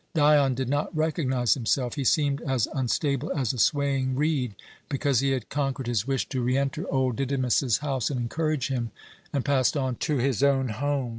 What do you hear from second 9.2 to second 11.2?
and passed on to his own home.